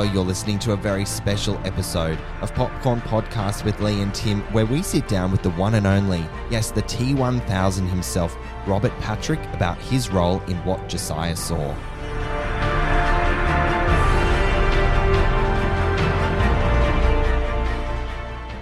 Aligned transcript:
Hello, 0.00 0.10
you're 0.10 0.24
listening 0.24 0.58
to 0.60 0.72
a 0.72 0.76
very 0.76 1.04
special 1.04 1.58
episode 1.66 2.18
of 2.40 2.54
Popcorn 2.54 3.02
Podcast 3.02 3.66
with 3.66 3.82
Lee 3.82 4.00
and 4.00 4.14
Tim, 4.14 4.40
where 4.44 4.64
we 4.64 4.80
sit 4.80 5.06
down 5.08 5.30
with 5.30 5.42
the 5.42 5.50
one 5.50 5.74
and 5.74 5.86
only, 5.86 6.24
yes, 6.48 6.70
the 6.70 6.80
T1000 6.84 7.86
himself, 7.86 8.34
Robert 8.66 8.98
Patrick, 9.00 9.40
about 9.52 9.76
his 9.76 10.08
role 10.08 10.40
in 10.48 10.56
what 10.64 10.88
Josiah 10.88 11.36
saw. 11.36 11.74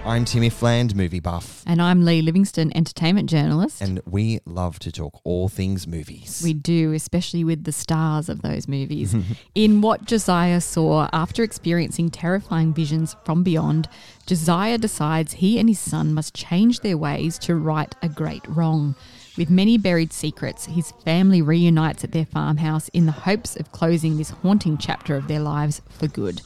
I'm 0.05 0.25
Timmy 0.25 0.49
Fland, 0.49 0.95
movie 0.95 1.19
buff, 1.19 1.61
And 1.67 1.79
I'm 1.81 2.03
Lee 2.03 2.21
Livingston, 2.23 2.75
entertainment 2.75 3.29
journalist. 3.29 3.79
and 3.81 4.01
we 4.07 4.39
love 4.45 4.79
to 4.79 4.91
talk 4.91 5.19
all 5.23 5.49
things 5.49 5.85
movies. 5.85 6.41
we 6.43 6.53
do, 6.53 6.93
especially 6.93 7.43
with 7.43 7.63
the 7.65 7.71
stars 7.71 8.27
of 8.27 8.41
those 8.41 8.67
movies. 8.67 9.15
In 9.55 9.81
what 9.81 10.05
Josiah 10.05 10.61
saw 10.61 11.09
after 11.13 11.43
experiencing 11.43 12.09
terrifying 12.09 12.73
visions 12.73 13.15
from 13.23 13.43
beyond, 13.43 13.87
Josiah 14.25 14.79
decides 14.79 15.33
he 15.33 15.59
and 15.59 15.69
his 15.69 15.79
son 15.79 16.13
must 16.13 16.33
change 16.33 16.79
their 16.79 16.97
ways 16.97 17.37
to 17.39 17.53
right 17.55 17.93
a 18.01 18.09
great 18.09 18.47
wrong. 18.47 18.95
With 19.37 19.51
many 19.51 19.77
buried 19.77 20.11
secrets, 20.11 20.65
his 20.65 20.91
family 21.05 21.41
reunites 21.41 22.03
at 22.03 22.13
their 22.13 22.25
farmhouse 22.25 22.89
in 22.89 23.05
the 23.05 23.11
hopes 23.11 23.55
of 23.55 23.71
closing 23.71 24.17
this 24.17 24.31
haunting 24.31 24.77
chapter 24.79 25.15
of 25.15 25.27
their 25.27 25.39
lives 25.39 25.81
for 25.87 26.07
good. 26.07 26.41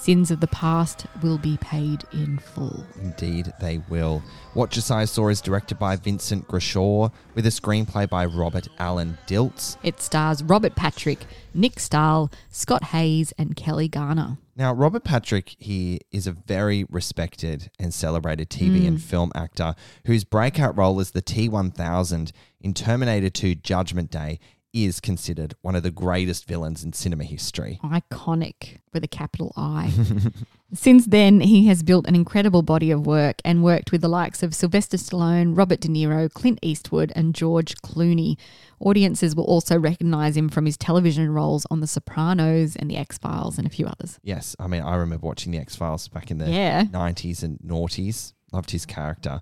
Sins 0.00 0.30
of 0.30 0.38
the 0.38 0.46
past 0.46 1.06
will 1.22 1.38
be 1.38 1.56
paid 1.56 2.04
in 2.12 2.38
full. 2.38 2.86
Indeed, 3.02 3.52
they 3.60 3.78
will. 3.90 4.22
What 4.54 4.70
Josiah 4.70 5.08
Saw 5.08 5.28
is 5.28 5.40
directed 5.40 5.78
by 5.78 5.96
Vincent 5.96 6.46
Grashaw, 6.46 7.10
with 7.34 7.44
a 7.44 7.50
screenplay 7.50 8.08
by 8.08 8.24
Robert 8.24 8.68
Alan 8.78 9.18
Dilts. 9.26 9.76
It 9.82 10.00
stars 10.00 10.42
Robert 10.42 10.76
Patrick, 10.76 11.26
Nick 11.52 11.80
Stahl, 11.80 12.30
Scott 12.48 12.84
Haze, 12.84 13.32
and 13.36 13.56
Kelli 13.56 13.90
Garner. 13.90 14.38
Now, 14.56 14.72
Robert 14.72 15.02
Patrick, 15.02 15.56
he 15.58 16.00
is 16.12 16.28
a 16.28 16.32
very 16.32 16.84
respected 16.88 17.70
and 17.78 17.92
celebrated 17.92 18.48
TV 18.48 18.86
and 18.86 18.98
mm. 18.98 19.02
film 19.02 19.32
actor 19.34 19.74
whose 20.06 20.22
breakout 20.22 20.78
role 20.78 21.00
as 21.00 21.10
the 21.10 21.22
T1000 21.22 22.32
in 22.60 22.72
Terminator 22.72 23.30
2 23.30 23.56
Judgment 23.56 24.10
Day 24.12 24.38
is 24.84 25.00
considered 25.00 25.54
one 25.62 25.74
of 25.74 25.82
the 25.82 25.90
greatest 25.90 26.46
villains 26.46 26.82
in 26.84 26.92
cinema 26.92 27.24
history. 27.24 27.78
iconic 27.84 28.78
with 28.92 29.04
a 29.04 29.08
capital 29.08 29.52
I. 29.56 29.92
Since 30.74 31.06
then, 31.06 31.40
he 31.40 31.66
has 31.68 31.82
built 31.82 32.06
an 32.06 32.14
incredible 32.14 32.62
body 32.62 32.90
of 32.90 33.06
work 33.06 33.36
and 33.44 33.64
worked 33.64 33.90
with 33.90 34.02
the 34.02 34.08
likes 34.08 34.42
of 34.42 34.54
Sylvester 34.54 34.98
Stallone, 34.98 35.56
Robert 35.56 35.80
De 35.80 35.88
Niro, 35.88 36.30
Clint 36.30 36.58
Eastwood, 36.60 37.10
and 37.16 37.34
George 37.34 37.74
Clooney. 37.76 38.36
Audiences 38.78 39.34
will 39.34 39.44
also 39.44 39.78
recognize 39.78 40.36
him 40.36 40.48
from 40.50 40.66
his 40.66 40.76
television 40.76 41.30
roles 41.30 41.66
on 41.70 41.80
The 41.80 41.86
Sopranos 41.86 42.76
and 42.76 42.90
The 42.90 42.96
X 42.98 43.16
Files 43.16 43.56
and 43.56 43.66
a 43.66 43.70
few 43.70 43.86
others. 43.86 44.18
Yes, 44.22 44.54
I 44.58 44.66
mean, 44.66 44.82
I 44.82 44.96
remember 44.96 45.26
watching 45.26 45.52
The 45.52 45.58
X 45.58 45.74
Files 45.74 46.06
back 46.08 46.30
in 46.30 46.36
the 46.38 46.50
Yeah. 46.50 46.84
90s 46.84 47.42
and 47.42 47.58
noughties. 47.60 48.34
Loved 48.52 48.70
his 48.70 48.84
character. 48.86 49.40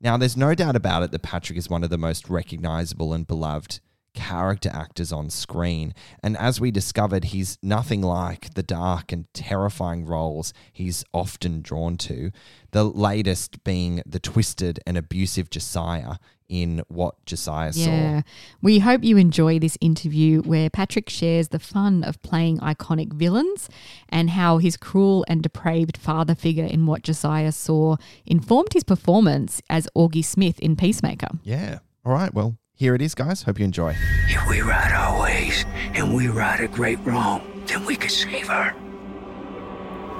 Now, 0.00 0.16
there's 0.16 0.36
no 0.36 0.54
doubt 0.54 0.76
about 0.76 1.02
it 1.04 1.12
that 1.12 1.22
Patrick 1.22 1.56
is 1.58 1.70
one 1.70 1.82
of 1.84 1.90
the 1.90 1.96
most 1.98 2.28
recognizable 2.28 3.12
and 3.14 3.26
beloved 3.26 3.80
character 4.14 4.70
actors 4.72 5.12
on 5.12 5.28
screen. 5.28 5.92
And 6.22 6.36
as 6.36 6.60
we 6.60 6.70
discovered, 6.70 7.24
he's 7.24 7.58
nothing 7.62 8.00
like 8.00 8.54
the 8.54 8.62
dark 8.62 9.12
and 9.12 9.26
terrifying 9.34 10.06
roles 10.06 10.52
he's 10.72 11.04
often 11.12 11.60
drawn 11.60 11.96
to. 11.98 12.30
The 12.70 12.84
latest 12.84 13.62
being 13.64 14.02
the 14.06 14.20
twisted 14.20 14.80
and 14.86 14.96
abusive 14.96 15.50
Josiah 15.50 16.14
in 16.48 16.82
What 16.88 17.24
Josiah 17.24 17.72
Yeah. 17.74 18.20
Saw. 18.20 18.22
We 18.60 18.78
hope 18.80 19.02
you 19.02 19.16
enjoy 19.16 19.58
this 19.58 19.78
interview 19.80 20.42
where 20.42 20.68
Patrick 20.70 21.08
shares 21.08 21.48
the 21.48 21.58
fun 21.58 22.04
of 22.04 22.20
playing 22.22 22.58
iconic 22.58 23.12
villains 23.14 23.68
and 24.08 24.30
how 24.30 24.58
his 24.58 24.76
cruel 24.76 25.24
and 25.26 25.42
depraved 25.42 25.96
father 25.96 26.34
figure 26.34 26.66
in 26.66 26.86
What 26.86 27.02
Josiah 27.02 27.52
Saw 27.52 27.96
informed 28.26 28.74
his 28.74 28.84
performance 28.84 29.62
as 29.70 29.88
Auggie 29.96 30.24
Smith 30.24 30.58
in 30.60 30.76
Peacemaker. 30.76 31.28
Yeah. 31.42 31.78
All 32.04 32.12
right. 32.12 32.32
Well, 32.34 32.58
here 32.74 32.94
it 32.94 33.02
is, 33.02 33.14
guys. 33.14 33.42
Hope 33.42 33.58
you 33.58 33.64
enjoy. 33.64 33.94
If 34.28 34.48
we 34.48 34.60
right 34.60 34.92
our 34.92 35.22
ways 35.22 35.64
and 35.94 36.14
we 36.14 36.28
right 36.28 36.60
a 36.60 36.68
great 36.68 36.98
wrong, 37.00 37.62
then 37.66 37.84
we 37.84 37.96
could 37.96 38.10
save 38.10 38.48
her. 38.48 38.74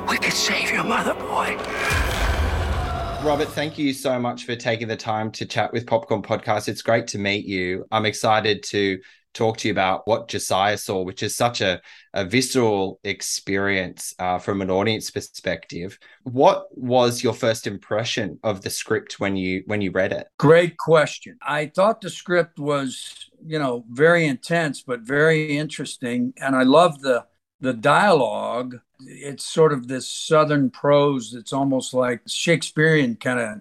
We 0.08 0.18
could 0.18 0.32
save 0.32 0.70
your 0.70 0.84
mother, 0.84 1.14
boy. 1.14 1.56
Robert, 3.24 3.48
thank 3.48 3.78
you 3.78 3.94
so 3.94 4.18
much 4.18 4.44
for 4.44 4.54
taking 4.54 4.86
the 4.86 4.96
time 4.96 5.30
to 5.32 5.46
chat 5.46 5.72
with 5.72 5.86
Popcorn 5.86 6.22
Podcast. 6.22 6.68
It's 6.68 6.82
great 6.82 7.06
to 7.08 7.18
meet 7.18 7.46
you. 7.46 7.86
I'm 7.90 8.04
excited 8.04 8.62
to 8.64 8.98
talk 9.34 9.58
to 9.58 9.68
you 9.68 9.72
about 9.72 10.06
what 10.06 10.28
Josiah 10.28 10.78
saw, 10.78 11.02
which 11.02 11.22
is 11.22 11.36
such 11.36 11.60
a, 11.60 11.82
a 12.14 12.24
visceral 12.24 13.00
experience 13.04 14.14
uh, 14.18 14.38
from 14.38 14.62
an 14.62 14.70
audience 14.70 15.10
perspective. 15.10 15.98
What 16.22 16.66
was 16.70 17.22
your 17.22 17.34
first 17.34 17.66
impression 17.66 18.38
of 18.42 18.62
the 18.62 18.70
script 18.70 19.20
when 19.20 19.36
you 19.36 19.62
when 19.66 19.80
you 19.80 19.90
read 19.90 20.12
it? 20.12 20.28
Great 20.38 20.76
question. 20.78 21.36
I 21.42 21.66
thought 21.66 22.00
the 22.00 22.10
script 22.10 22.58
was, 22.58 23.28
you 23.44 23.58
know, 23.58 23.84
very 23.90 24.26
intense 24.26 24.82
but 24.82 25.00
very 25.00 25.58
interesting, 25.58 26.32
and 26.38 26.56
I 26.56 26.62
love 26.62 27.00
the 27.00 27.26
the 27.60 27.74
dialogue. 27.74 28.78
It's 29.00 29.44
sort 29.44 29.72
of 29.72 29.88
this 29.88 30.08
southern 30.08 30.70
prose. 30.70 31.34
It's 31.34 31.52
almost 31.52 31.92
like 31.92 32.20
Shakespearean 32.26 33.16
kind 33.16 33.40
of, 33.40 33.58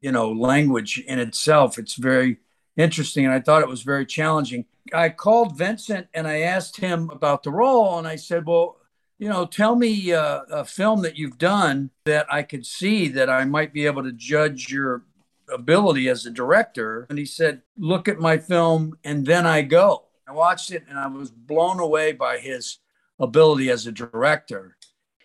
you 0.00 0.12
know, 0.12 0.32
language 0.32 1.02
in 1.06 1.18
itself. 1.18 1.78
It's 1.78 1.94
very 1.94 2.38
interesting, 2.76 3.24
and 3.24 3.34
I 3.34 3.40
thought 3.40 3.62
it 3.62 3.68
was 3.68 3.82
very 3.82 4.06
challenging. 4.06 4.64
I 4.92 5.08
called 5.08 5.56
Vincent 5.56 6.08
and 6.14 6.26
I 6.26 6.40
asked 6.40 6.76
him 6.76 7.10
about 7.10 7.42
the 7.42 7.50
role, 7.50 7.98
and 7.98 8.06
I 8.06 8.16
said, 8.16 8.46
"Well, 8.46 8.76
you 9.18 9.28
know, 9.28 9.46
tell 9.46 9.76
me 9.76 10.12
uh, 10.12 10.42
a 10.50 10.64
film 10.64 11.02
that 11.02 11.16
you've 11.16 11.38
done 11.38 11.90
that 12.04 12.26
I 12.32 12.42
could 12.42 12.66
see 12.66 13.08
that 13.08 13.30
I 13.30 13.44
might 13.44 13.72
be 13.72 13.86
able 13.86 14.02
to 14.02 14.12
judge 14.12 14.70
your 14.70 15.04
ability 15.52 16.08
as 16.08 16.26
a 16.26 16.30
director." 16.30 17.06
And 17.08 17.18
he 17.18 17.24
said, 17.26 17.62
"Look 17.78 18.08
at 18.08 18.18
my 18.18 18.38
film, 18.38 18.98
and 19.04 19.24
then 19.26 19.46
I 19.46 19.62
go." 19.62 20.04
I 20.26 20.32
watched 20.32 20.70
it, 20.70 20.84
and 20.88 20.98
I 20.98 21.06
was 21.06 21.30
blown 21.30 21.80
away 21.80 22.12
by 22.12 22.38
his 22.38 22.78
ability 23.20 23.70
as 23.70 23.86
a 23.86 23.92
director. 23.92 24.76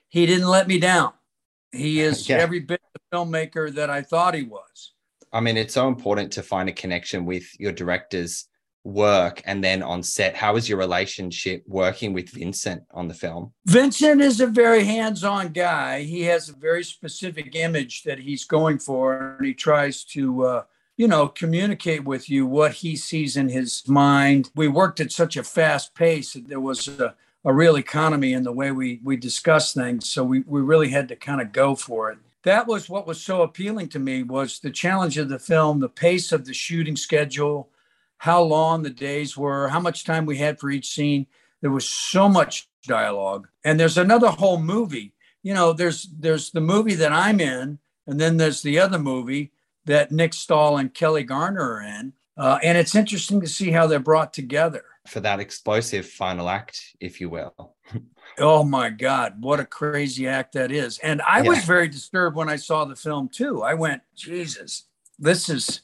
He 0.09 0.25
didn't 0.25 0.47
let 0.49 0.67
me 0.67 0.77
down. 0.79 1.13
He 1.71 2.01
is 2.01 2.27
Yeah. 2.29 2.37
every 2.37 2.59
bit 2.59 2.81
the 2.93 3.17
filmmaker 3.17 3.73
that 3.75 3.89
I 3.89 4.01
thought 4.01 4.33
he 4.33 4.43
was. 4.43 4.93
I 5.31 5.39
mean, 5.41 5.57
it's 5.57 5.73
so 5.73 5.87
important 5.87 6.31
to 6.33 6.43
find 6.43 6.69
a 6.69 6.73
connection 6.73 7.25
with 7.25 7.47
your 7.59 7.71
director's 7.71 8.45
work 8.83 9.41
and 9.45 9.63
then 9.63 9.83
on 9.83 10.01
set. 10.01 10.35
How 10.35 10.53
was 10.53 10.67
your 10.67 10.77
relationship 10.77 11.63
working 11.67 12.13
with 12.13 12.29
Vincent 12.29 12.83
on 12.91 13.07
the 13.07 13.13
film? 13.13 13.53
Vincent 13.65 14.21
is 14.21 14.39
a 14.39 14.47
very 14.47 14.83
hands-on 14.83 15.49
guy. 15.49 16.03
He 16.03 16.23
has 16.23 16.49
a 16.49 16.53
very 16.53 16.83
specific 16.83 17.55
image 17.55 18.03
that 18.03 18.19
he's 18.19 18.45
going 18.45 18.79
for, 18.79 19.35
and 19.37 19.45
he 19.45 19.53
tries 19.53 20.03
to, 20.05 20.45
uh, 20.45 20.63
you 20.97 21.07
know, 21.07 21.27
communicate 21.27 22.03
with 22.05 22.29
you 22.29 22.47
what 22.47 22.73
he 22.73 22.95
sees 22.95 23.37
in 23.37 23.49
his 23.49 23.87
mind. 23.87 24.49
We 24.55 24.67
worked 24.67 24.99
at 24.99 25.11
such 25.11 25.37
a 25.37 25.43
fast 25.43 25.93
pace 25.93 26.33
that 26.33 26.47
there 26.47 26.59
was 26.59 26.87
a, 26.87 27.15
a 27.45 27.53
real 27.53 27.77
economy 27.77 28.33
in 28.33 28.43
the 28.43 28.51
way 28.51 28.71
we 28.71 28.99
we 29.03 29.17
discuss 29.17 29.73
things. 29.73 30.09
So 30.09 30.23
we 30.23 30.39
we 30.41 30.61
really 30.61 30.89
had 30.89 31.07
to 31.09 31.15
kind 31.15 31.41
of 31.41 31.51
go 31.51 31.75
for 31.75 32.11
it. 32.11 32.17
That 32.43 32.67
was 32.67 32.89
what 32.89 33.07
was 33.07 33.21
so 33.21 33.41
appealing 33.41 33.89
to 33.89 33.99
me 33.99 34.23
was 34.23 34.59
the 34.59 34.71
challenge 34.71 35.17
of 35.17 35.29
the 35.29 35.39
film, 35.39 35.79
the 35.79 35.89
pace 35.89 36.31
of 36.31 36.45
the 36.45 36.53
shooting 36.53 36.95
schedule, 36.95 37.69
how 38.17 38.41
long 38.41 38.83
the 38.83 38.89
days 38.89 39.35
were, 39.35 39.67
how 39.67 39.79
much 39.79 40.03
time 40.03 40.25
we 40.25 40.37
had 40.37 40.59
for 40.59 40.69
each 40.69 40.89
scene. 40.89 41.27
There 41.61 41.71
was 41.71 41.87
so 41.87 42.29
much 42.29 42.69
dialogue. 42.83 43.47
And 43.65 43.79
there's 43.79 43.97
another 43.97 44.29
whole 44.29 44.59
movie. 44.59 45.13
You 45.43 45.53
know, 45.53 45.73
there's 45.73 46.07
there's 46.17 46.51
the 46.51 46.61
movie 46.61 46.95
that 46.95 47.13
I'm 47.13 47.39
in, 47.39 47.79
and 48.07 48.19
then 48.19 48.37
there's 48.37 48.61
the 48.61 48.79
other 48.79 48.99
movie 48.99 49.51
that 49.85 50.11
Nick 50.11 50.33
Stahl 50.33 50.77
and 50.77 50.93
Kelli 50.93 51.25
Garner 51.25 51.61
are 51.61 51.81
in. 51.81 52.13
Uh, 52.37 52.57
and 52.63 52.77
it's 52.77 52.95
interesting 52.95 53.41
to 53.41 53.47
see 53.47 53.71
how 53.71 53.87
they're 53.87 53.99
brought 53.99 54.33
together. 54.33 54.83
For 55.07 55.19
that 55.21 55.39
explosive 55.39 56.05
final 56.05 56.49
act, 56.49 56.95
if 56.99 57.19
you 57.19 57.29
will. 57.29 57.75
Oh 58.37 58.63
my 58.63 58.89
God, 58.89 59.41
what 59.41 59.59
a 59.59 59.65
crazy 59.65 60.27
act 60.27 60.53
that 60.53 60.71
is. 60.71 60.97
And 60.99 61.21
I 61.21 61.41
was 61.41 61.63
very 61.65 61.89
disturbed 61.89 62.35
when 62.35 62.49
I 62.49 62.55
saw 62.55 62.85
the 62.85 62.95
film 62.95 63.29
too. 63.29 63.63
I 63.63 63.73
went, 63.73 64.01
Jesus, 64.15 64.85
this 65.17 65.49
is, 65.49 65.81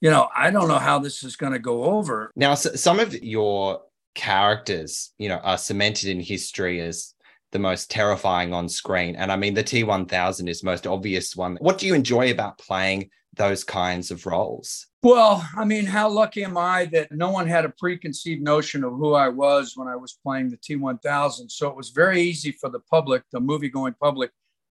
you 0.00 0.10
know, 0.10 0.28
I 0.34 0.50
don't 0.50 0.68
know 0.68 0.78
how 0.78 0.98
this 0.98 1.22
is 1.22 1.36
going 1.36 1.52
to 1.52 1.58
go 1.58 1.84
over. 1.84 2.32
Now, 2.36 2.52
s 2.52 2.80
some 2.80 3.00
of 3.00 3.14
your 3.22 3.82
characters, 4.14 5.12
you 5.18 5.28
know, 5.28 5.38
are 5.38 5.58
cemented 5.58 6.08
in 6.08 6.20
history 6.20 6.80
as 6.80 7.14
the 7.52 7.58
most 7.58 7.90
terrifying 7.90 8.54
on 8.54 8.68
screen. 8.68 9.16
And 9.16 9.32
I 9.32 9.36
mean, 9.36 9.54
the 9.54 9.64
T1000 9.64 10.48
is 10.48 10.62
most 10.62 10.86
obvious 10.86 11.34
one. 11.34 11.56
What 11.60 11.78
do 11.78 11.86
you 11.86 11.94
enjoy 11.94 12.30
about 12.30 12.58
playing 12.58 13.10
those 13.34 13.64
kinds 13.64 14.10
of 14.10 14.26
roles? 14.26 14.86
Well, 15.02 15.46
I 15.56 15.64
mean, 15.64 15.86
how 15.86 16.08
lucky 16.08 16.44
am 16.44 16.58
I 16.58 16.84
that 16.86 17.10
no 17.10 17.30
one 17.30 17.46
had 17.46 17.64
a 17.64 17.70
preconceived 17.78 18.42
notion 18.42 18.84
of 18.84 18.92
who 18.92 19.14
I 19.14 19.28
was 19.28 19.72
when 19.74 19.88
I 19.88 19.96
was 19.96 20.18
playing 20.22 20.50
the 20.50 20.58
T1000? 20.58 21.50
So 21.50 21.68
it 21.68 21.76
was 21.76 21.90
very 21.90 22.20
easy 22.20 22.52
for 22.52 22.68
the 22.68 22.80
public, 22.80 23.22
the 23.32 23.40
movie 23.40 23.70
going 23.70 23.94
public, 23.94 24.30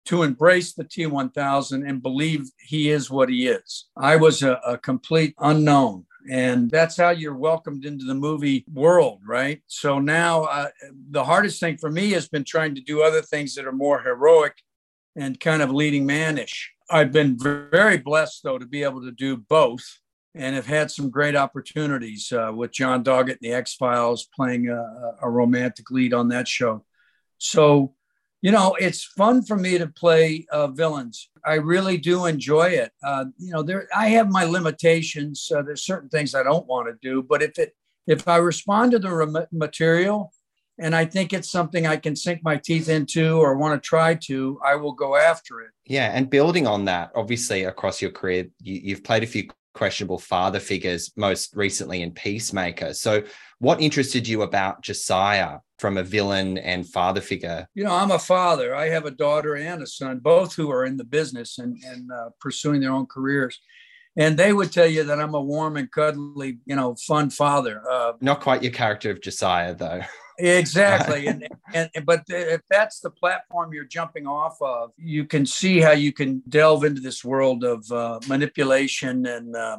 to 0.07 0.23
embrace 0.23 0.73
the 0.73 0.85
T1000 0.85 1.89
and 1.89 2.03
believe 2.03 2.49
he 2.59 2.91
is 2.91 3.11
what 3.11 3.29
he 3.29 3.49
is. 3.49 3.87
I 3.97 4.17
was 4.17 4.43
a, 4.43 4.55
a 4.67 4.79
complete 4.79 5.35
unknown. 5.39 6.07
And 6.31 6.71
that's 6.71 6.97
how 6.97 7.11
you're 7.11 7.37
welcomed 7.37 7.85
into 7.85 8.05
the 8.05 8.15
movie 8.15 8.65
world, 8.73 9.21
right? 9.27 9.63
So 9.67 9.99
now 9.99 10.45
uh, 10.45 10.69
the 11.11 11.25
hardest 11.25 11.61
thing 11.61 11.77
for 11.77 11.91
me 11.91 12.13
has 12.13 12.29
been 12.29 12.45
trying 12.45 12.75
to 12.75 12.81
do 12.81 13.03
other 13.03 13.23
things 13.23 13.55
that 13.55 13.67
are 13.67 13.73
more 13.73 14.01
heroic 14.01 14.55
and 15.15 15.39
kind 15.39 15.63
of 15.63 15.71
leading 15.71 16.07
manish. 16.07 16.67
I've 16.91 17.13
been 17.13 17.37
very 17.39 17.99
blessed, 17.99 18.43
though, 18.43 18.59
to 18.59 18.67
be 18.67 18.83
able 18.83 19.03
to 19.03 19.11
do 19.11 19.37
both 19.37 19.85
and 20.35 20.55
have 20.55 20.67
had 20.67 20.91
some 20.91 21.11
great 21.11 21.35
opportunities 21.35 22.31
uh, 22.31 22.53
with 22.55 22.71
John 22.71 23.03
Doggett 23.03 23.39
and 23.39 23.39
the 23.41 23.53
X 23.53 23.75
Files 23.75 24.29
playing 24.35 24.69
a, 24.69 25.17
a 25.23 25.31
romantic 25.31 25.91
lead 25.91 26.13
on 26.13 26.29
that 26.29 26.47
show. 26.47 26.85
So, 27.39 27.95
you 28.43 28.53
know, 28.53 28.77
it's 28.79 29.05
fun 29.05 29.43
for 29.43 29.57
me 29.57 29.79
to 29.79 29.87
play 29.87 30.47
uh, 30.53 30.69
villains. 30.69 31.31
I 31.45 31.55
really 31.55 31.97
do 31.97 32.27
enjoy 32.27 32.69
it. 32.69 32.93
Uh, 33.03 33.27
you 33.39 33.53
know, 33.53 33.63
there 33.63 33.89
I 33.95 34.09
have 34.09 34.31
my 34.31 34.45
limitations. 34.45 35.51
Uh, 35.55 35.63
there's 35.63 35.85
certain 35.85 36.09
things 36.09 36.35
I 36.35 36.43
don't 36.43 36.67
want 36.67 36.89
to 36.89 36.95
do, 37.01 37.23
but 37.23 37.43
if 37.43 37.59
it 37.59 37.75
if 38.07 38.29
I 38.29 38.37
respond 38.37 38.93
to 38.93 38.99
the 38.99 39.13
rem- 39.13 39.47
material 39.53 40.33
and 40.79 40.95
I 40.95 41.07
think 41.07 41.33
it's 41.33 41.51
something 41.51 41.87
I 41.87 41.97
can 41.97 42.15
sink 42.15 42.43
my 42.45 42.57
teeth 42.57 42.89
into 42.89 43.39
or 43.39 43.57
want 43.57 43.83
to 43.83 43.87
try 43.87 44.15
to, 44.27 44.61
I 44.65 44.77
will 44.77 44.93
go 44.93 45.17
after 45.17 45.61
it. 45.63 45.71
Yeah, 45.87 46.11
and 46.13 46.29
building 46.29 46.67
on 46.67 46.85
that, 46.85 47.13
obviously 47.15 47.65
across 47.65 48.03
your 48.03 48.11
career, 48.11 48.47
you, 48.61 48.81
you've 48.85 49.05
played 49.05 49.23
a 49.23 49.27
few 49.27 49.49
questionable 49.77 50.19
father 50.19 50.59
figures, 50.59 51.13
most 51.17 51.55
recently 51.55 52.03
in 52.03 52.11
Peacemaker. 52.11 52.95
So, 52.95 53.23
what 53.59 53.81
interested 53.81 54.27
you 54.27 54.43
about 54.43 54.83
Josiah 54.83 55.59
from 55.79 55.97
a 55.97 56.03
villain 56.03 56.59
and 56.59 56.87
father 56.87 57.21
figure? 57.21 57.69
You 57.75 57.85
know, 57.85 57.95
I'm 57.95 58.11
a 58.11 58.19
father. 58.19 58.75
I 58.75 58.89
have 58.89 59.07
a 59.07 59.11
daughter 59.11 59.55
and 59.57 59.83
a 59.83 59.87
son, 59.87 60.19
both 60.19 60.55
who 60.55 60.71
are 60.71 60.85
in 60.85 60.97
the 60.97 61.05
business 61.05 61.59
and, 61.59 61.77
and 61.85 62.11
uh, 62.11 62.31
pursuing 62.41 62.81
their 62.81 62.93
own 62.93 63.07
careers. 63.07 63.61
And 64.19 64.39
they 64.39 64.53
would 64.53 64.73
tell 64.73 64.87
you 64.87 65.05
that 65.05 65.21
I'm 65.21 65.35
a 65.35 65.41
warm 65.41 65.77
and 65.77 65.91
cuddly, 65.91 66.59
you 66.65 66.75
know, 66.75 66.97
fun 67.07 67.29
father. 67.29 67.83
Uh, 67.89 68.13
Not 68.21 68.41
quite 68.41 68.63
your 68.63 68.73
character 68.73 69.11
of 69.11 69.21
Josiah, 69.21 69.75
though. 69.75 70.01
Exactly. 70.39 71.27
and, 71.27 71.49
and 71.75 71.91
but 72.05 72.25
if 72.29 72.61
that's 72.69 73.01
the 73.01 73.11
platform 73.11 73.73
you're 73.73 73.85
jumping 73.85 74.27
off 74.27 74.57
of, 74.61 74.93
you 74.97 75.25
can 75.25 75.47
see 75.47 75.81
how 75.81 75.93
you 75.93 76.13
can 76.13 76.43
delve 76.49 76.85
into 76.85 77.01
this 77.01 77.25
world 77.25 77.65
of 77.65 77.91
uh, 77.91 78.21
manipulation 78.29 79.27
and 79.27 79.57
uh, 79.57 79.79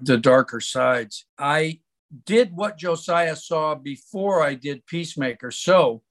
the 0.00 0.16
darker 0.16 0.60
sides. 0.60 1.26
I 1.38 1.80
did 2.26 2.54
what 2.54 2.78
Josiah 2.78 3.36
saw 3.36 3.74
before 3.74 4.42
I 4.42 4.54
did 4.54 4.86
Peacemaker. 4.86 5.50
So 5.50 6.02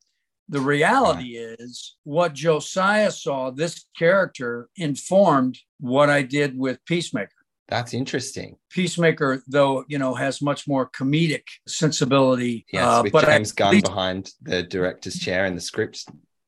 the 0.50 0.60
reality 0.60 1.38
is 1.38 1.96
what 2.04 2.34
Josiah 2.34 3.12
saw, 3.12 3.50
this 3.52 3.86
character 3.98 4.70
informed 4.76 5.60
what 5.80 6.10
I 6.10 6.22
did 6.22 6.58
with 6.58 6.84
Peacemaker. 6.86 7.32
That's 7.70 7.94
interesting. 7.94 8.58
Peacemaker, 8.70 9.42
though, 9.48 9.86
you 9.88 9.98
know, 9.98 10.14
has 10.14 10.42
much 10.42 10.68
more 10.68 10.90
comedic 10.90 11.44
sensibility. 11.68 12.66
Yes, 12.72 12.84
uh, 12.86 13.02
with 13.04 13.14
but 13.14 13.28
I- 13.28 13.38
James 13.38 13.52
Gunn 13.52 13.80
behind 13.82 14.32
the 14.42 14.64
director's 14.64 15.18
chair 15.20 15.46
and 15.46 15.56
the 15.58 15.62
scripts 15.62 16.06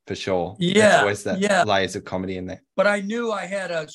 for 0.07 0.15
sure. 0.15 0.55
There's 0.59 0.73
Yeah, 0.75 0.99
always 1.01 1.23
that 1.23 1.39
yeah. 1.39 1.63
layers 1.63 1.95
of 1.95 2.03
comedy 2.05 2.37
in 2.37 2.45
there. 2.47 2.61
but 2.75 2.87
I 2.87 2.99
knew 3.01 3.31
I 3.31 3.45
had 3.45 3.71
a 3.71 3.87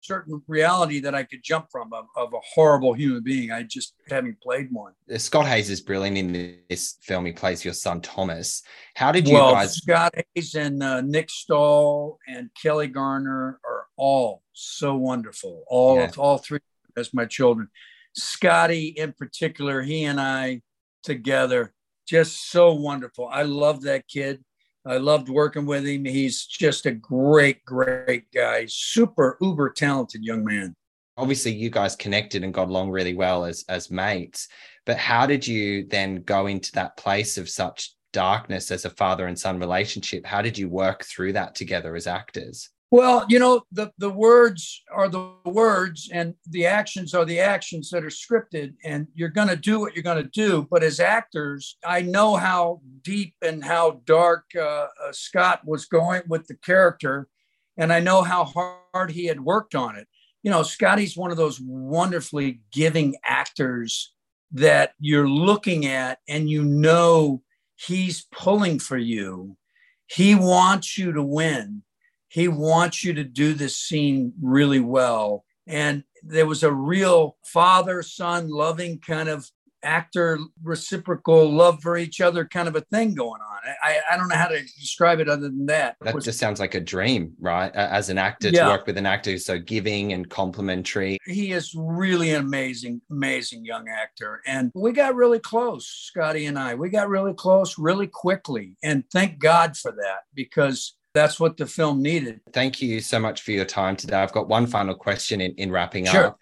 certain 0.00 0.40
reality 0.46 1.00
that 1.00 1.14
I 1.14 1.24
could 1.24 1.40
jump 1.42 1.66
from 1.70 1.92
of, 1.92 2.06
of 2.16 2.32
a 2.32 2.38
horrible 2.54 2.94
human 2.94 3.22
being. 3.22 3.50
I 3.50 3.64
just 3.64 3.94
hadn't 4.08 4.40
played 4.40 4.68
one. 4.70 4.92
Uh, 5.12 5.18
Scott 5.18 5.46
Haze 5.46 5.68
is 5.68 5.80
brilliant 5.82 6.16
in 6.16 6.58
this 6.70 6.96
film. 7.02 7.26
He 7.26 7.32
plays 7.32 7.64
your 7.64 7.74
son 7.74 8.00
Thomas. 8.00 8.62
How 8.94 9.10
did 9.12 9.26
you 9.28 9.34
well, 9.34 9.52
guys? 9.52 9.74
Scott 9.74 10.14
Haze 10.34 10.54
and 10.54 10.82
uh, 10.82 11.00
Nick 11.02 11.28
Stahl 11.28 12.18
and 12.28 12.48
Kelli 12.62 12.90
Garner 12.90 13.60
are 13.64 13.86
all 13.96 14.42
so 14.58 14.96
wonderful. 14.96 15.64
All 15.68 15.96
Yeah. 15.96 16.10
all 16.16 16.38
three 16.38 16.60
as 16.96 17.14
my 17.14 17.24
children. 17.24 17.68
Scotty 18.14 18.88
in 18.88 19.12
particular, 19.12 19.82
he 19.82 20.04
and 20.04 20.20
I 20.20 20.62
together, 21.02 21.74
just 22.06 22.50
so 22.50 22.74
wonderful. 22.74 23.28
I 23.28 23.42
love 23.42 23.82
that 23.82 24.08
kid. 24.08 24.44
I 24.84 24.96
loved 24.96 25.28
working 25.28 25.66
with 25.66 25.86
him. 25.86 26.04
He's 26.04 26.46
just 26.46 26.86
a 26.86 26.92
great, 26.92 27.64
great 27.64 28.30
guy. 28.32 28.66
Super 28.68 29.36
uber 29.40 29.70
talented 29.70 30.22
young 30.24 30.44
man. 30.44 30.74
Obviously, 31.16 31.52
you 31.52 31.68
guys 31.68 31.96
connected 31.96 32.42
and 32.44 32.54
got 32.54 32.68
along 32.68 32.90
really 32.90 33.14
well 33.14 33.44
as 33.44 33.64
as 33.68 33.90
mates. 33.90 34.48
But 34.86 34.96
how 34.96 35.26
did 35.26 35.46
you 35.46 35.84
then 35.86 36.22
go 36.22 36.46
into 36.46 36.72
that 36.72 36.96
place 36.96 37.36
of 37.36 37.48
such 37.48 37.94
darkness 38.12 38.70
as 38.70 38.84
a 38.84 38.90
father 38.90 39.26
and 39.26 39.38
son 39.38 39.58
relationship? 39.58 40.24
How 40.24 40.40
did 40.42 40.56
you 40.56 40.68
work 40.68 41.04
through 41.04 41.34
that 41.34 41.54
together 41.54 41.94
as 41.94 42.06
actors? 42.06 42.70
Well, 42.90 43.26
you 43.28 43.38
know, 43.38 43.62
the, 43.70 43.92
the 43.98 44.08
words 44.08 44.82
are 44.90 45.10
the 45.10 45.30
words 45.44 46.08
and 46.10 46.34
the 46.48 46.64
actions 46.64 47.12
are 47.12 47.26
the 47.26 47.38
actions 47.38 47.90
that 47.90 48.02
are 48.02 48.08
scripted, 48.08 48.74
and 48.82 49.08
you're 49.14 49.28
going 49.28 49.48
to 49.48 49.56
do 49.56 49.78
what 49.78 49.94
you're 49.94 50.02
going 50.02 50.22
to 50.22 50.30
do. 50.30 50.66
But 50.70 50.82
as 50.82 50.98
actors, 50.98 51.76
I 51.84 52.00
know 52.00 52.36
how 52.36 52.80
deep 53.02 53.34
and 53.42 53.62
how 53.62 54.00
dark 54.06 54.44
uh, 54.56 54.60
uh, 54.60 55.12
Scott 55.12 55.60
was 55.66 55.84
going 55.84 56.22
with 56.28 56.46
the 56.46 56.54
character, 56.56 57.28
and 57.76 57.92
I 57.92 58.00
know 58.00 58.22
how 58.22 58.44
hard 58.44 59.10
he 59.10 59.26
had 59.26 59.40
worked 59.40 59.74
on 59.74 59.96
it. 59.96 60.08
You 60.42 60.50
know, 60.50 60.62
Scotty's 60.62 61.16
one 61.16 61.30
of 61.30 61.36
those 61.36 61.60
wonderfully 61.60 62.62
giving 62.72 63.16
actors 63.22 64.14
that 64.52 64.92
you're 64.98 65.28
looking 65.28 65.84
at, 65.84 66.20
and 66.26 66.48
you 66.48 66.64
know 66.64 67.42
he's 67.76 68.26
pulling 68.32 68.78
for 68.78 68.96
you. 68.96 69.58
He 70.06 70.34
wants 70.34 70.96
you 70.96 71.12
to 71.12 71.22
win 71.22 71.82
he 72.28 72.48
wants 72.48 73.04
you 73.04 73.12
to 73.14 73.24
do 73.24 73.54
this 73.54 73.76
scene 73.76 74.32
really 74.40 74.80
well. 74.80 75.44
And 75.66 76.04
there 76.22 76.46
was 76.46 76.62
a 76.62 76.72
real 76.72 77.36
father 77.44 78.02
son 78.02 78.48
loving 78.48 78.98
kind 79.00 79.28
of 79.28 79.48
actor 79.84 80.38
reciprocal 80.64 81.50
love 81.52 81.80
for 81.80 81.96
each 81.96 82.20
other 82.20 82.44
kind 82.44 82.66
of 82.66 82.74
a 82.74 82.80
thing 82.92 83.14
going 83.14 83.40
on. 83.40 83.58
I, 83.84 84.00
I 84.10 84.16
don't 84.16 84.28
know 84.28 84.34
how 84.34 84.48
to 84.48 84.60
describe 84.60 85.20
it 85.20 85.28
other 85.28 85.42
than 85.42 85.66
that. 85.66 85.96
That 86.00 86.14
Was- 86.14 86.24
just 86.24 86.38
sounds 86.40 86.58
like 86.58 86.74
a 86.74 86.80
dream, 86.80 87.34
right? 87.38 87.72
As 87.74 88.08
an 88.08 88.18
actor 88.18 88.48
Yeah. 88.48 88.64
to 88.64 88.70
work 88.70 88.86
with 88.86 88.98
an 88.98 89.06
actor 89.06 89.30
who's 89.30 89.44
so 89.44 89.58
giving 89.58 90.12
and 90.12 90.28
complimentary. 90.28 91.18
he 91.26 91.52
is 91.52 91.74
really 91.76 92.30
an 92.30 92.42
amazing, 92.44 93.00
amazing 93.10 93.64
young 93.64 93.88
actor. 93.88 94.40
And 94.46 94.72
we 94.74 94.92
got 94.92 95.14
really 95.14 95.38
close, 95.38 95.86
Scotty 95.86 96.46
and 96.46 96.58
I. 96.58 96.74
We 96.74 96.88
got 96.88 97.08
really 97.08 97.34
close 97.34 97.78
really 97.78 98.08
quickly. 98.08 98.76
And 98.82 99.04
thank 99.12 99.38
God 99.38 99.76
for 99.76 99.92
that 99.92 100.20
because 100.34 100.94
that's 101.14 101.40
what 101.40 101.56
the 101.56 101.66
film 101.66 102.02
needed. 102.02 102.40
Thank 102.52 102.80
you 102.82 103.00
so 103.00 103.18
much 103.18 103.42
for 103.42 103.52
your 103.52 103.64
time 103.64 103.96
today. 103.96 104.16
I've 104.16 104.32
got 104.32 104.48
one 104.48 104.66
final 104.66 104.94
question 104.94 105.40
in, 105.40 105.52
in 105.54 105.70
wrapping 105.70 106.04
Sure. 106.06 106.26
up. 106.28 106.38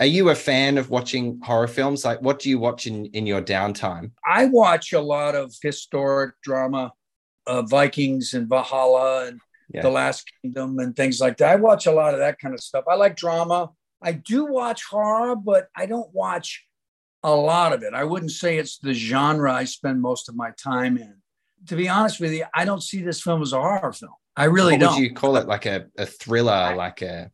Are 0.00 0.06
you 0.06 0.28
a 0.30 0.34
fan 0.34 0.78
of 0.78 0.90
watching 0.90 1.40
horror 1.42 1.66
films? 1.66 2.04
Like, 2.04 2.22
what 2.22 2.38
do 2.38 2.48
you 2.48 2.58
watch 2.58 2.86
in, 2.86 3.06
in 3.06 3.26
your 3.26 3.42
downtime? 3.42 4.12
I 4.24 4.44
watch 4.46 4.92
a 4.92 5.00
lot 5.00 5.34
of 5.34 5.52
historic 5.60 6.34
drama, 6.42 6.92
uh, 7.46 7.62
Vikings 7.62 8.34
and 8.34 8.48
Valhalla 8.48 9.26
and 9.26 9.40
Yeah. 9.74 9.82
The 9.82 9.90
Last 9.90 10.24
Kingdom 10.42 10.78
and 10.78 10.94
things 10.96 11.20
like 11.20 11.36
that. 11.38 11.50
I 11.50 11.56
watch 11.56 11.86
a 11.86 11.92
lot 11.92 12.14
of 12.14 12.20
that 12.20 12.38
kind 12.38 12.54
of 12.54 12.60
stuff. 12.60 12.84
I 12.88 12.94
like 12.94 13.16
drama. 13.16 13.70
I 14.00 14.12
do 14.12 14.46
watch 14.46 14.84
horror, 14.84 15.34
but 15.36 15.66
I 15.76 15.86
don't 15.86 16.08
watch 16.14 16.64
a 17.22 17.34
lot 17.34 17.72
of 17.72 17.82
it. 17.82 17.92
I 17.92 18.04
wouldn't 18.04 18.30
say 18.30 18.56
it's 18.58 18.78
the 18.78 18.94
genre 18.94 19.52
I 19.52 19.64
spend 19.64 20.00
most 20.00 20.28
of 20.28 20.36
my 20.36 20.52
time 20.52 20.96
in. 20.96 21.16
To 21.66 21.76
be 21.76 21.88
honest 21.88 22.20
with 22.20 22.32
you, 22.32 22.44
I 22.54 22.64
don't 22.64 22.82
see 22.82 23.02
this 23.02 23.20
film 23.20 23.42
as 23.42 23.52
a 23.52 23.60
horror 23.60 23.92
film. 23.92 24.12
I 24.36 24.44
really 24.44 24.74
what 24.74 24.80
don't. 24.80 24.94
would 24.94 25.02
you 25.02 25.12
call 25.12 25.36
it? 25.36 25.46
Like 25.46 25.66
a, 25.66 25.86
a 25.98 26.06
thriller, 26.06 26.76
like 26.76 27.02
a 27.02 27.30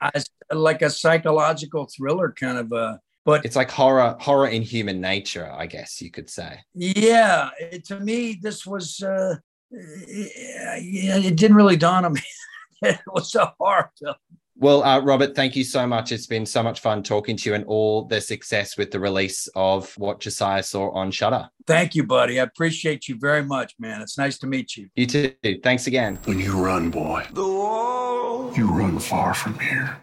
like 0.52 0.82
a 0.82 0.90
psychological 0.90 1.86
thriller 1.94 2.32
kind 2.32 2.58
of 2.58 2.72
a 2.72 3.00
but 3.24 3.44
it's 3.44 3.56
like 3.56 3.70
horror 3.70 4.16
horror 4.20 4.48
in 4.48 4.62
human 4.62 5.00
nature, 5.00 5.50
I 5.50 5.66
guess 5.66 6.00
you 6.00 6.10
could 6.10 6.28
say. 6.28 6.60
yeah 6.74 7.50
it, 7.58 7.84
to 7.86 7.98
me 8.00 8.38
this 8.40 8.66
was 8.66 9.00
uh 9.02 9.36
yeah, 9.70 11.16
it 11.18 11.36
didn't 11.36 11.56
really 11.56 11.76
dawn 11.76 12.04
on 12.04 12.12
me 12.12 12.22
it 12.82 13.00
was 13.06 13.34
a 13.34 13.52
horror 13.58 13.90
film 13.98 14.14
Well, 14.56 14.84
uh, 14.84 15.00
Robert, 15.00 15.34
thank 15.34 15.56
you 15.56 15.64
so 15.64 15.84
much. 15.87 16.12
It's 16.12 16.26
been 16.28 16.46
so 16.46 16.62
much 16.62 16.78
fun 16.80 17.02
talking 17.02 17.37
to 17.38 17.50
you 17.50 17.54
and 17.56 17.64
all 17.64 18.04
the 18.04 18.20
success 18.20 18.76
with 18.76 18.92
the 18.92 19.00
release 19.00 19.49
of 19.56 19.92
what 19.99 20.20
Josiah 20.20 20.62
saw 20.62 20.90
on 20.92 21.11
Shudder. 21.11 21.49
thank 21.66 21.94
you 21.94 22.04
buddy 22.04 22.38
i 22.38 22.42
appreciate 22.42 23.08
you 23.08 23.16
very 23.18 23.42
much 23.42 23.75
man 23.78 24.02
it's 24.02 24.18
nice 24.18 24.37
to 24.38 24.46
meet 24.46 24.76
you 24.76 24.88
You 24.96 25.06
too. 25.06 25.32
Thanks 25.62 25.87
again. 25.87 26.18
When 26.25 26.38
you 26.38 26.52
run, 26.62 26.90
boy, 26.90 27.25
you 27.34 28.66
run 28.70 28.99
far 28.99 29.32
from 29.34 29.58
here. 29.58 29.96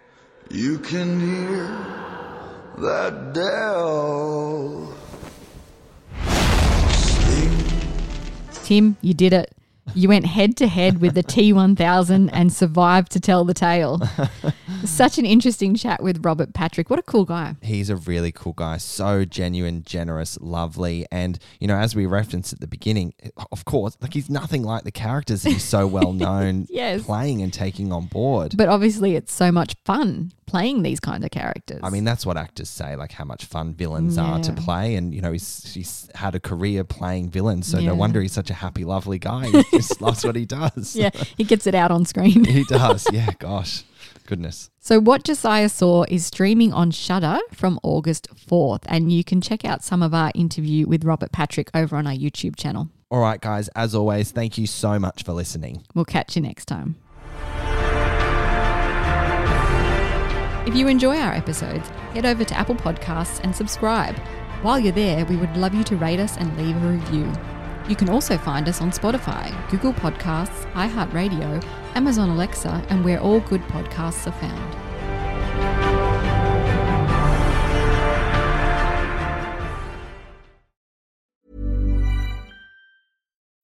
You 0.50 0.80
can 0.80 1.20
hear 1.20 1.68
that 2.80 3.34
Dell. 3.34 4.94
Tim, 8.64 8.98
you 9.02 9.14
did 9.14 9.34
it. 9.34 9.54
You 9.94 10.08
went 10.10 10.26
head 10.26 10.56
to 10.58 10.68
head 10.68 11.02
with 11.02 11.14
the 11.16 11.24
T1000 11.24 12.30
and 12.34 12.52
survived 12.54 13.12
to 13.14 13.20
tell 13.20 13.44
the 13.46 13.54
tale. 13.54 14.02
Such 14.86 15.18
an 15.18 15.26
interesting 15.26 15.76
chat 15.76 16.02
with 16.02 16.26
Robert 16.26 16.54
Patrick. 16.54 16.90
What 16.90 17.00
a 17.00 17.04
cool 17.04 17.26
guy. 17.26 17.56
He's 17.62 17.90
a 17.90 17.96
really 17.96 18.32
cool 18.32 18.54
guy, 18.54 18.78
so 18.78 19.26
genuine, 19.26 19.84
generous, 19.84 20.38
lovely. 20.42 21.06
And, 21.12 21.38
you 21.60 21.68
know, 21.68 21.76
as 21.78 21.96
we 21.96 22.06
referenced 22.06 22.54
at 22.54 22.60
the 22.60 22.68
beginning, 22.68 23.14
of 23.52 23.66
course, 23.66 23.98
like 24.02 24.14
he's 24.14 24.30
nothing 24.30 24.64
like 24.64 24.84
the 24.84 24.92
characters 24.92 25.44
he's 25.44 25.64
so 25.64 25.86
well 25.88 26.14
known 26.26 26.66
Yes. 26.70 27.04
playing 27.04 27.42
and 27.42 27.54
taking 27.54 27.92
on 27.92 28.06
board. 28.08 28.56
But 28.58 28.70
obviously, 28.70 29.16
it's 29.16 29.34
so 29.34 29.52
much 29.52 29.76
fun 29.86 30.32
playing 30.52 30.84
these 30.84 31.00
kind 31.00 31.24
of 31.24 31.32
characters. 31.32 31.80
I 31.84 31.90
mean, 31.90 32.04
that's 32.04 32.26
what 32.26 32.38
actors 32.38 32.70
say, 32.70 32.96
like 32.96 33.12
how 33.14 33.24
much 33.26 33.46
fun 33.46 33.74
villains 33.74 34.18
are 34.18 34.40
to 34.42 34.54
play. 34.54 34.96
And, 34.96 35.14
you 35.14 35.22
know, 35.22 35.32
he's, 35.32 35.74
he's 35.74 36.10
had 36.16 36.36
a 36.36 36.40
career 36.40 36.84
playing 36.84 37.30
villains. 37.30 37.68
So 37.68 37.80
Yeah. 37.80 37.90
no 37.90 37.96
wonder 37.96 38.22
he's 38.22 38.34
such 38.34 38.50
a 38.50 38.54
happy, 38.54 38.84
lovely 38.84 39.18
guy. 39.20 39.48
He 39.50 39.64
just 39.78 40.02
loves 40.02 40.24
what 40.26 40.36
he 40.36 40.46
does. 40.46 40.96
yeah, 40.96 41.10
he 41.38 41.44
gets 41.44 41.66
it 41.68 41.74
out 41.76 41.90
on 41.92 42.06
screen. 42.06 42.44
he 42.44 42.64
does. 42.66 43.08
Yeah, 43.12 43.30
gosh. 43.40 43.84
Goodness. 44.28 44.70
So, 44.80 45.00
What 45.00 45.24
Josiah 45.24 45.70
Saw 45.70 46.04
is 46.08 46.26
streaming 46.26 46.74
on 46.74 46.92
Shudder 46.92 47.40
from 47.54 47.80
August 47.84 48.28
4th, 48.36 48.84
and 48.88 49.12
you 49.12 49.24
can 49.24 49.42
check 49.42 49.64
out 49.66 49.84
some 49.84 50.02
of 50.04 50.14
our 50.14 50.32
interview 50.36 50.88
with 50.88 51.04
Robert 51.04 51.32
Patrick 51.32 51.70
over 51.74 51.96
on 51.96 52.08
our 52.08 52.14
YouTube 52.14 52.56
channel. 52.56 52.90
All 53.10 53.20
right, 53.20 53.40
guys, 53.42 53.68
as 53.76 53.94
always, 53.94 54.32
thank 54.32 54.58
you 54.58 54.68
so 54.68 54.98
much 55.00 55.24
for 55.24 55.34
listening. 55.34 55.84
We'll 55.94 56.06
catch 56.06 56.36
you 56.36 56.42
next 56.42 56.66
time. 56.66 56.96
If 60.64 60.76
you 60.76 60.88
enjoy 60.88 61.18
our 61.18 61.34
episodes, 61.34 61.90
head 62.14 62.24
over 62.24 62.44
to 62.44 62.56
Apple 62.56 62.76
Podcasts 62.76 63.40
and 63.44 63.56
subscribe. 63.56 64.16
While 64.62 64.80
you're 64.80 64.92
there, 64.92 65.26
we 65.26 65.36
would 65.36 65.58
love 65.58 65.74
you 65.74 65.84
to 65.86 65.96
rate 65.96 66.20
us 66.20 66.38
and 66.38 66.56
leave 66.56 66.76
a 66.76 66.88
review. 66.88 67.34
You 67.90 67.96
can 67.96 68.10
also 68.10 68.38
find 68.38 68.70
us 68.70 68.80
on 68.80 68.92
Spotify, 68.92 69.52
Google 69.72 69.92
Podcasts, 69.92 70.72
iHeartRadio, 70.74 71.66
Amazon 71.96 72.30
Alexa, 72.30 72.86
and 72.90 73.04
where 73.04 73.20
all 73.20 73.40
good 73.40 73.64
podcasts 73.70 74.28
are 74.28 74.40
found. 74.40 74.91